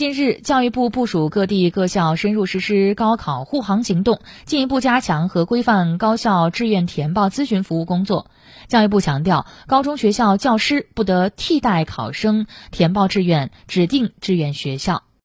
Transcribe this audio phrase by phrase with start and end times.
[0.00, 8.30] 近日，教育部部署各地各校深入实施高考护航行动，进一步加强和规范高校志愿填报咨询服务工作。
[8.66, 15.02] 教育部强调，高中学校教师不得替代考生填报志愿指定志愿学校。